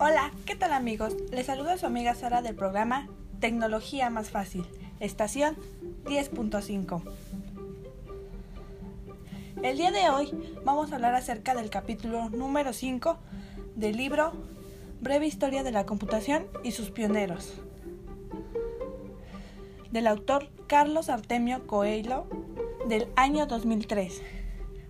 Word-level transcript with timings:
Hola, 0.00 0.32
¿qué 0.44 0.56
tal 0.56 0.72
amigos? 0.72 1.14
Les 1.30 1.46
saluda 1.46 1.78
su 1.78 1.86
amiga 1.86 2.16
Sara 2.16 2.42
del 2.42 2.56
programa 2.56 3.06
Tecnología 3.38 4.10
Más 4.10 4.28
Fácil, 4.30 4.66
estación 4.98 5.56
10.5. 6.04 7.00
El 9.62 9.76
día 9.76 9.92
de 9.92 10.10
hoy 10.10 10.32
vamos 10.64 10.90
a 10.90 10.96
hablar 10.96 11.14
acerca 11.14 11.54
del 11.54 11.70
capítulo 11.70 12.28
número 12.30 12.72
5 12.72 13.18
del 13.76 13.96
libro 13.96 14.32
Breve 15.00 15.26
Historia 15.26 15.62
de 15.62 15.70
la 15.70 15.86
Computación 15.86 16.48
y 16.64 16.72
sus 16.72 16.90
pioneros, 16.90 17.54
del 19.92 20.08
autor 20.08 20.48
Carlos 20.66 21.08
Artemio 21.08 21.68
Coelho 21.68 22.26
del 22.88 23.06
año 23.14 23.46
2003, 23.46 24.22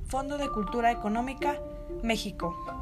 Fondo 0.06 0.38
de 0.38 0.48
Cultura 0.48 0.90
Económica, 0.90 1.60
México. 2.02 2.73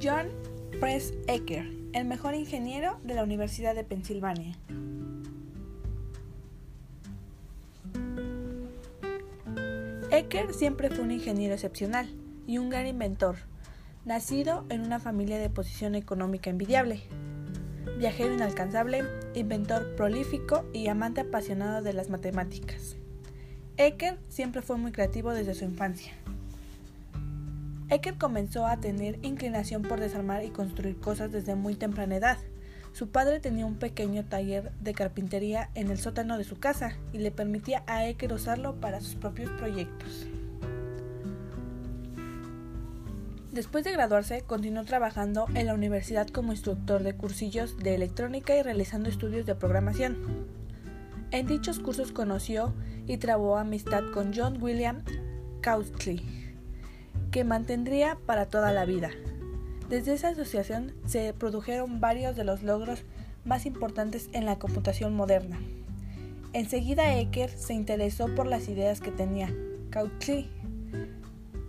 John 0.00 0.28
Press 0.80 1.12
Ecker, 1.26 1.66
el 1.92 2.04
mejor 2.04 2.34
ingeniero 2.34 3.00
de 3.02 3.14
la 3.14 3.24
Universidad 3.24 3.74
de 3.74 3.82
Pensilvania. 3.82 4.56
Ecker 10.10 10.54
siempre 10.54 10.90
fue 10.90 11.00
un 11.00 11.10
ingeniero 11.10 11.54
excepcional 11.54 12.08
y 12.46 12.58
un 12.58 12.70
gran 12.70 12.86
inventor, 12.86 13.36
nacido 14.04 14.64
en 14.68 14.82
una 14.82 15.00
familia 15.00 15.38
de 15.38 15.50
posición 15.50 15.96
económica 15.96 16.48
envidiable. 16.48 17.02
Viajero 17.98 18.34
inalcanzable, 18.34 19.02
inventor 19.34 19.96
prolífico 19.96 20.64
y 20.72 20.86
amante 20.86 21.22
apasionado 21.22 21.82
de 21.82 21.92
las 21.92 22.08
matemáticas. 22.08 22.96
Ecker 23.76 24.18
siempre 24.28 24.62
fue 24.62 24.76
muy 24.76 24.92
creativo 24.92 25.32
desde 25.32 25.54
su 25.54 25.64
infancia. 25.64 26.12
Ecker 27.90 28.18
comenzó 28.18 28.66
a 28.66 28.76
tener 28.76 29.18
inclinación 29.22 29.82
por 29.82 29.98
desarmar 29.98 30.44
y 30.44 30.50
construir 30.50 30.98
cosas 31.00 31.32
desde 31.32 31.54
muy 31.54 31.74
temprana 31.74 32.16
edad. 32.16 32.38
Su 32.92 33.08
padre 33.08 33.40
tenía 33.40 33.64
un 33.64 33.76
pequeño 33.76 34.26
taller 34.26 34.72
de 34.80 34.92
carpintería 34.92 35.70
en 35.74 35.90
el 35.90 35.98
sótano 35.98 36.36
de 36.36 36.44
su 36.44 36.58
casa 36.58 36.96
y 37.14 37.18
le 37.18 37.30
permitía 37.30 37.84
a 37.86 38.06
Ecker 38.06 38.32
usarlo 38.32 38.78
para 38.78 39.00
sus 39.00 39.14
propios 39.14 39.50
proyectos. 39.52 40.26
Después 43.52 43.84
de 43.84 43.92
graduarse, 43.92 44.42
continuó 44.42 44.84
trabajando 44.84 45.46
en 45.54 45.66
la 45.66 45.74
universidad 45.74 46.28
como 46.28 46.52
instructor 46.52 47.02
de 47.02 47.14
cursillos 47.14 47.78
de 47.78 47.94
electrónica 47.94 48.54
y 48.54 48.62
realizando 48.62 49.08
estudios 49.08 49.46
de 49.46 49.54
programación. 49.54 50.46
En 51.30 51.46
dichos 51.46 51.78
cursos 51.78 52.12
conoció 52.12 52.74
y 53.06 53.16
trabó 53.16 53.56
amistad 53.56 54.02
con 54.12 54.32
John 54.34 54.62
William 54.62 55.02
Cauchley 55.62 56.47
que 57.30 57.44
mantendría 57.44 58.16
para 58.26 58.46
toda 58.46 58.72
la 58.72 58.84
vida. 58.84 59.10
Desde 59.88 60.12
esa 60.12 60.28
asociación 60.28 60.92
se 61.06 61.32
produjeron 61.32 62.00
varios 62.00 62.36
de 62.36 62.44
los 62.44 62.62
logros 62.62 63.04
más 63.44 63.66
importantes 63.66 64.28
en 64.32 64.44
la 64.44 64.58
computación 64.58 65.14
moderna. 65.14 65.58
Enseguida 66.52 67.18
Ecker 67.18 67.50
se 67.50 67.74
interesó 67.74 68.34
por 68.34 68.46
las 68.46 68.68
ideas 68.68 69.00
que 69.00 69.10
tenía 69.10 69.52
Cauchy 69.90 70.50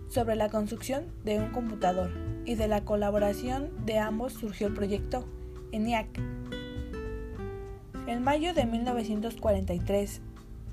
sobre 0.08 0.36
la 0.36 0.48
construcción 0.48 1.04
de 1.24 1.38
un 1.38 1.50
computador 1.50 2.10
y 2.44 2.54
de 2.56 2.68
la 2.68 2.84
colaboración 2.84 3.70
de 3.86 3.98
ambos 3.98 4.32
surgió 4.32 4.66
el 4.66 4.74
proyecto 4.74 5.26
ENIAC. 5.72 6.08
En 8.06 8.22
mayo 8.22 8.52
de 8.54 8.66
1943 8.66 10.20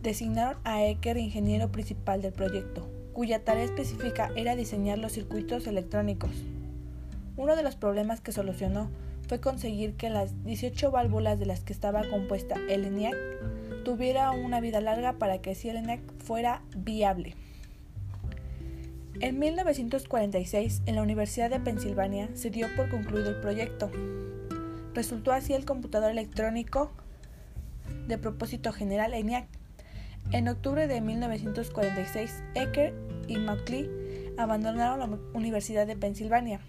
designaron 0.02 0.58
a 0.64 0.84
Ecker 0.84 1.18
ingeniero 1.18 1.72
principal 1.72 2.22
del 2.22 2.34
proyecto, 2.34 2.90
cuya 3.18 3.44
tarea 3.44 3.64
específica 3.64 4.30
era 4.36 4.56
diseñar 4.56 5.00
los 5.00 5.14
circuitos 5.14 5.66
electrónicos. 5.66 6.30
Uno 7.36 7.56
de 7.56 7.64
los 7.64 7.76
problemas 7.76 8.22
que 8.22 8.32
solucionó 8.32 8.92
fue 9.28 9.40
conseguir 9.40 9.96
que 9.96 10.12
las 10.12 10.44
18 10.44 10.92
válvulas 10.92 11.40
de 11.40 11.48
las 11.48 11.62
que 11.62 11.74
estaba 11.74 12.08
compuesta 12.08 12.58
el 12.70 12.86
ENIAC 12.86 13.16
tuviera 13.84 14.30
una 14.30 14.62
vida 14.62 14.82
larga 14.82 15.14
para 15.14 15.40
que 15.40 15.50
así 15.50 15.68
el 15.68 15.78
ENIAC 15.78 16.00
fuera 16.20 16.62
viable. 16.76 17.34
En 19.20 19.40
1946, 19.40 20.84
en 20.86 20.94
la 20.94 21.02
Universidad 21.02 21.50
de 21.50 21.60
Pensilvania, 21.60 22.30
se 22.36 22.52
dio 22.52 22.68
por 22.76 22.88
concluido 22.88 23.32
el 23.32 23.42
proyecto. 23.42 23.90
Resultó 24.94 25.32
así 25.32 25.56
el 25.56 25.66
computador 25.66 26.12
electrónico 26.12 26.92
de 28.08 28.20
propósito 28.20 28.72
general 28.74 29.16
ENIAC. 29.16 29.57
En 30.34 30.50
octubre 30.50 30.88
de 30.88 31.00
1946, 31.00 32.44
Ecker 32.54 32.94
y 33.30 33.38
Macaulay 33.38 33.90
abandonaron 34.38 35.00
la 35.00 35.18
Universidad 35.34 35.88
de 35.88 35.96
Pensilvania, 35.96 36.60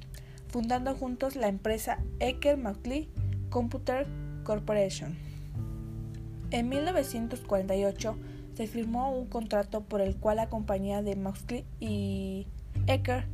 fundando 0.46 0.94
juntos 0.94 1.34
la 1.34 1.48
empresa 1.48 1.98
Ecker 2.20 2.56
Macaulay 2.56 3.08
Computer 3.50 4.06
Corporation. 4.44 5.16
En 6.52 6.68
1948 6.68 8.16
se 8.54 8.66
firmó 8.68 9.10
un 9.10 9.26
contrato 9.26 9.80
por 9.82 10.02
el 10.02 10.16
cual 10.16 10.36
la 10.36 10.48
compañía 10.48 11.02
de 11.02 11.16
Macaulay 11.16 11.64
y 11.80 12.46
Ecker 12.86 13.26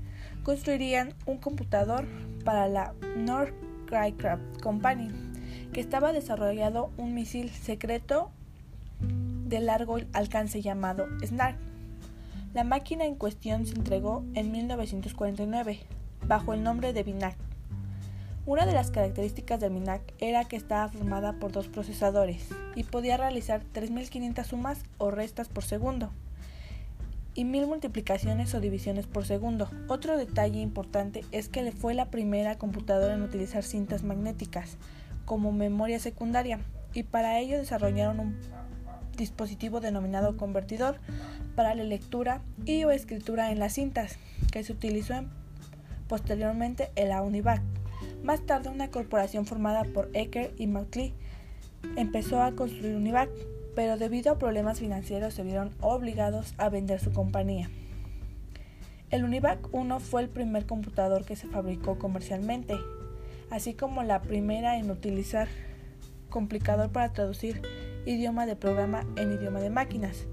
construirían 0.43 1.13
un 1.27 1.37
computador 1.37 2.07
para 2.47 2.67
la 2.67 2.95
North 3.15 3.53
Aircraft 3.93 4.63
Company, 4.63 5.11
que 5.75 5.81
estaba 5.81 6.15
desarrollando 6.15 6.91
un 6.97 7.13
misil 7.13 7.51
secreto 7.51 8.31
de 9.55 9.61
largo 9.61 9.99
alcance 10.13 10.63
llamado 10.63 11.07
SNARK 11.25 11.57
la 12.55 12.63
máquina 12.63 13.05
en 13.05 13.17
cuestión 13.17 13.67
se 13.67 13.75
entregó 13.75 14.25
en 14.35 14.53
1949 14.53 15.81
bajo 16.29 16.55
el 16.55 16.63
nombre 16.63 16.93
de 16.93 17.03
BINAC. 17.03 17.37
Una 18.47 18.65
de 18.65 18.73
las 18.73 18.93
características 18.93 19.59
del 19.59 19.73
BINAC 19.73 20.03
era 20.21 20.45
que 20.45 20.55
estaba 20.55 20.89
formada 20.89 21.33
por 21.41 21.51
dos 21.51 21.67
procesadores 21.67 22.47
y 22.77 22.85
podía 22.85 23.17
realizar 23.17 23.63
3.500 23.75 24.45
sumas 24.45 24.85
o 24.99 25.11
restas 25.11 25.49
por 25.49 25.65
segundo 25.65 26.13
y 27.35 27.43
1.000 27.43 27.67
multiplicaciones 27.67 28.55
o 28.55 28.61
divisiones 28.61 29.09
por 29.09 29.25
segundo. 29.25 29.69
Otro 29.89 30.17
detalle 30.17 30.61
importante 30.61 31.25
es 31.33 31.49
que 31.49 31.73
fue 31.73 31.95
la 31.95 32.13
primera 32.13 32.57
computadora 32.57 33.15
en 33.15 33.23
utilizar 33.23 33.65
cintas 33.65 34.05
magnéticas 34.05 34.77
como 35.25 35.51
memoria 35.51 35.99
secundaria 35.99 36.61
y 36.93 37.03
para 37.03 37.41
ello 37.41 37.59
desarrollaron 37.59 38.21
un 38.21 38.37
dispositivo 39.17 39.81
denominado 39.81 40.37
convertidor 40.37 40.99
para 41.55 41.75
la 41.75 41.85
lectura 41.85 42.43
y 42.65 42.83
escritura 42.83 43.53
en 43.53 43.59
las 43.59 43.75
cintas, 43.75 44.19
que 44.51 44.65
se 44.65 44.73
utilizó 44.73 45.15
posteriormente 46.09 46.91
en 46.97 47.09
la 47.09 47.23
UNIVAC. 47.23 47.63
Más 48.23 48.45
tarde 48.45 48.69
una 48.69 48.91
corporación 48.91 49.47
formada 49.47 49.85
por 49.85 50.11
Ecker 50.15 50.53
y 50.59 50.67
Macaulay 50.67 51.13
empezó 51.97 52.43
a 52.43 52.53
construir 52.53 52.97
UNIVAC, 52.97 53.31
pero 53.75 53.97
debido 53.97 54.33
a 54.33 54.39
problemas 54.39 54.81
financieros 54.81 55.35
se 55.35 55.43
vieron 55.43 55.71
obligados 55.81 56.55
a 56.59 56.69
vender 56.69 57.01
su 57.01 57.13
compañía. 57.13 57.71
El 59.11 59.25
UNIVAC 59.25 59.73
1 59.73 60.01
fue 60.01 60.23
el 60.23 60.29
primer 60.29 60.67
computador 60.67 61.25
que 61.25 61.37
se 61.37 61.47
fabricó 61.47 61.99
comercialmente, 61.99 62.77
así 63.51 63.75
como 63.75 64.03
la 64.03 64.23
primera 64.23 64.79
en 64.79 64.91
utilizar 64.91 65.49
complicador 66.31 66.91
para 66.91 67.13
traducir 67.13 67.63
idioma 68.07 68.47
de 68.47 68.57
programa 68.57 69.07
en 69.17 69.33
idioma 69.33 69.61
de 69.61 69.71
máquinas. 69.71 70.27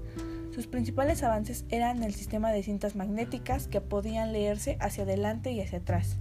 Sus 0.54 0.66
principales 0.66 1.22
avances 1.22 1.64
eran 1.70 2.02
el 2.02 2.14
sistema 2.14 2.52
de 2.52 2.62
cintas 2.62 2.94
magnéticas 2.94 3.68
que 3.68 3.80
podían 3.80 4.32
leerse 4.32 4.76
hacia 4.80 5.04
adelante 5.04 5.50
y 5.52 5.60
hacia 5.60 5.78
atrás, 5.78 6.18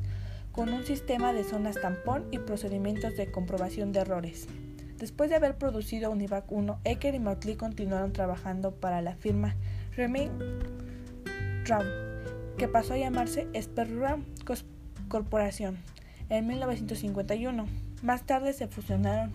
con 0.52 0.70
un 0.70 0.86
sistema 0.86 1.34
de 1.34 1.44
zonas 1.44 1.80
tampón 1.82 2.26
y 2.32 2.40
procedimientos 2.40 3.18
de 3.18 3.30
comprobación 3.30 3.92
de 3.92 4.00
errores. 4.00 4.48
Después 4.98 5.30
de 5.30 5.36
haber 5.36 5.58
producido 5.58 6.12
Univac 6.12 6.52
1, 6.52 6.80
Ecker 6.84 7.16
y 7.16 7.20
Motley 7.20 7.56
continuaron 7.56 8.14
trabajando 8.14 8.72
para 8.76 9.02
la 9.02 9.16
firma 9.16 9.56
Reming 9.96 10.30
Ram, 11.66 11.86
que 12.58 12.68
pasó 12.68 12.94
a 12.94 12.98
llamarse 12.98 13.48
Sperram 13.60 14.26
Corporación 15.10 15.78
en 16.30 16.48
1951. 16.48 17.66
Más 18.04 18.26
tarde 18.26 18.54
se 18.54 18.68
fusionaron 18.68 19.32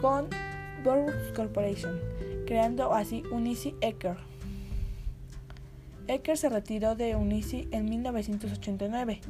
con 0.00 0.28
Corporation, 1.34 2.00
creando 2.46 2.94
así 2.94 3.24
Unici 3.32 3.74
Ecker. 3.80 4.16
Ecker 6.06 6.36
se 6.36 6.48
retiró 6.48 6.94
de 6.94 7.16
Unici 7.16 7.66
en 7.72 7.86
1989, 7.86 9.20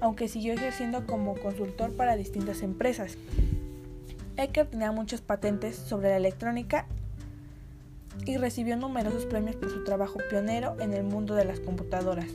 aunque 0.00 0.28
siguió 0.28 0.54
ejerciendo 0.54 1.06
como 1.06 1.34
consultor 1.34 1.92
para 1.92 2.16
distintas 2.16 2.62
empresas. 2.62 3.18
Ecker 4.38 4.66
tenía 4.66 4.92
muchas 4.92 5.20
patentes 5.20 5.76
sobre 5.76 6.08
la 6.08 6.16
electrónica 6.16 6.86
y 8.24 8.38
recibió 8.38 8.76
numerosos 8.76 9.26
premios 9.26 9.56
por 9.56 9.70
su 9.70 9.84
trabajo 9.84 10.18
pionero 10.30 10.74
en 10.80 10.94
el 10.94 11.02
mundo 11.02 11.34
de 11.34 11.44
las 11.44 11.60
computadoras, 11.60 12.30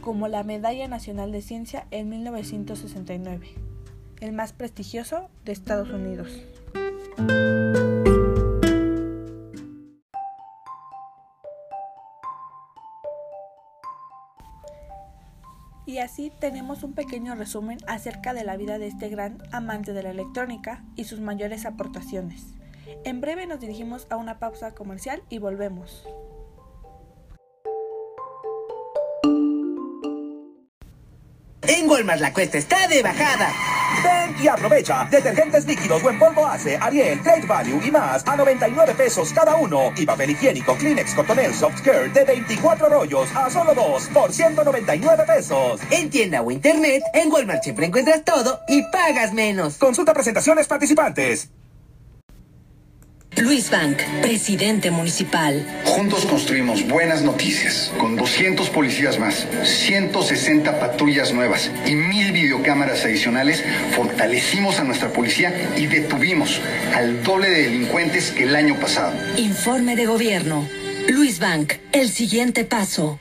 como 0.00 0.26
la 0.26 0.42
Medalla 0.42 0.88
Nacional 0.88 1.30
de 1.30 1.42
Ciencia 1.42 1.86
en 1.92 2.08
1969. 2.08 3.46
el 4.20 4.32
más 4.32 4.52
prestigioso 4.52 5.30
de 5.44 5.52
Estados 5.52 5.88
Unidos. 5.90 6.42
Y 15.86 15.98
así 15.98 16.30
tenemos 16.40 16.82
un 16.82 16.92
pequeño 16.92 17.34
resumen 17.34 17.78
acerca 17.86 18.34
de 18.34 18.44
la 18.44 18.56
vida 18.56 18.78
de 18.78 18.86
este 18.86 19.08
gran 19.08 19.38
amante 19.52 19.92
de 19.92 20.02
la 20.02 20.10
electrónica 20.10 20.84
y 20.94 21.04
sus 21.04 21.20
mayores 21.20 21.66
aportaciones. 21.66 22.54
En 23.04 23.20
breve 23.20 23.46
nos 23.46 23.60
dirigimos 23.60 24.06
a 24.10 24.16
una 24.16 24.38
pausa 24.38 24.74
comercial 24.74 25.22
y 25.28 25.38
volvemos. 25.38 26.06
En 31.62 31.88
Walmart 31.88 32.20
la 32.20 32.32
cuesta 32.32 32.58
está 32.58 32.88
de 32.88 33.02
bajada. 33.02 33.79
Ven 34.02 34.34
y 34.42 34.48
aprovecha. 34.48 35.06
Detergentes 35.10 35.66
líquidos 35.66 36.02
o 36.02 36.10
en 36.10 36.18
polvo 36.18 36.46
hace 36.46 36.76
Ariel, 36.76 37.20
Great 37.20 37.46
Value 37.46 37.80
y 37.84 37.90
más 37.90 38.26
a 38.26 38.36
99 38.36 38.94
pesos 38.94 39.32
cada 39.32 39.56
uno. 39.56 39.92
Y 39.96 40.06
papel 40.06 40.30
higiénico 40.30 40.76
Kleenex 40.76 41.14
Cotonel 41.14 41.54
Soft 41.54 41.82
Care 41.82 42.08
de 42.08 42.24
24 42.24 42.88
rollos 42.88 43.28
a 43.34 43.50
solo 43.50 43.74
2 43.74 44.08
por 44.14 44.32
199 44.32 45.24
pesos. 45.26 45.80
En 45.90 46.10
tienda 46.10 46.42
o 46.42 46.50
internet, 46.50 47.02
en 47.14 47.30
Walmart 47.30 47.62
siempre 47.62 47.86
encuentras 47.86 48.24
todo 48.24 48.60
y 48.68 48.82
pagas 48.90 49.32
menos. 49.32 49.76
Consulta 49.76 50.14
presentaciones 50.14 50.66
participantes. 50.66 51.50
Luis 53.40 53.70
Bank, 53.70 54.02
presidente 54.20 54.90
municipal. 54.90 55.64
Juntos 55.84 56.26
construimos 56.26 56.86
buenas 56.86 57.22
noticias. 57.22 57.90
Con 57.98 58.16
200 58.16 58.68
policías 58.68 59.18
más, 59.18 59.46
160 59.64 60.78
patrullas 60.78 61.32
nuevas 61.32 61.70
y 61.86 61.94
mil 61.94 62.32
videocámaras 62.32 63.04
adicionales, 63.04 63.64
fortalecimos 63.96 64.78
a 64.78 64.84
nuestra 64.84 65.10
policía 65.12 65.54
y 65.76 65.86
detuvimos 65.86 66.60
al 66.94 67.22
doble 67.22 67.48
de 67.48 67.62
delincuentes 67.62 68.30
que 68.30 68.44
el 68.44 68.54
año 68.54 68.78
pasado. 68.78 69.14
Informe 69.38 69.96
de 69.96 70.04
gobierno. 70.04 70.68
Luis 71.08 71.38
Bank, 71.38 71.72
el 71.92 72.10
siguiente 72.10 72.64
paso. 72.64 73.18